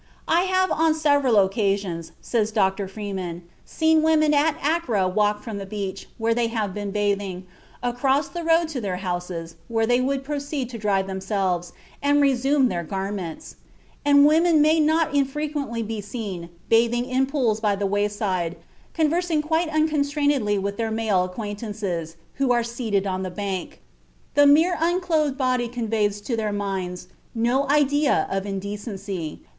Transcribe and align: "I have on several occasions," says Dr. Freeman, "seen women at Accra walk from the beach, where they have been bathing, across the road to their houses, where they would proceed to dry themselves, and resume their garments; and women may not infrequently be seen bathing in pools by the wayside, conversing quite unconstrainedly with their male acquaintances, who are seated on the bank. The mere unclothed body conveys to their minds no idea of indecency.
"I 0.27 0.45
have 0.45 0.71
on 0.71 0.95
several 0.95 1.37
occasions," 1.37 2.11
says 2.21 2.49
Dr. 2.51 2.87
Freeman, 2.87 3.43
"seen 3.65 4.01
women 4.01 4.33
at 4.33 4.57
Accra 4.65 5.07
walk 5.07 5.43
from 5.43 5.59
the 5.59 5.65
beach, 5.67 6.09
where 6.17 6.33
they 6.33 6.47
have 6.47 6.73
been 6.73 6.89
bathing, 6.89 7.45
across 7.83 8.27
the 8.27 8.43
road 8.43 8.67
to 8.69 8.81
their 8.81 8.95
houses, 8.95 9.57
where 9.67 9.85
they 9.85 10.01
would 10.01 10.23
proceed 10.23 10.71
to 10.71 10.79
dry 10.79 11.03
themselves, 11.03 11.71
and 12.01 12.19
resume 12.19 12.67
their 12.67 12.83
garments; 12.83 13.57
and 14.03 14.25
women 14.25 14.59
may 14.59 14.79
not 14.79 15.13
infrequently 15.13 15.83
be 15.83 16.01
seen 16.01 16.49
bathing 16.67 17.05
in 17.07 17.27
pools 17.27 17.59
by 17.59 17.75
the 17.75 17.85
wayside, 17.85 18.55
conversing 18.95 19.43
quite 19.43 19.69
unconstrainedly 19.69 20.57
with 20.57 20.77
their 20.77 20.89
male 20.89 21.25
acquaintances, 21.25 22.15
who 22.37 22.51
are 22.51 22.63
seated 22.63 23.05
on 23.05 23.21
the 23.21 23.29
bank. 23.29 23.79
The 24.33 24.47
mere 24.47 24.75
unclothed 24.79 25.37
body 25.37 25.67
conveys 25.67 26.21
to 26.21 26.35
their 26.35 26.51
minds 26.51 27.07
no 27.35 27.67
idea 27.69 28.25
of 28.31 28.47
indecency. 28.47 29.41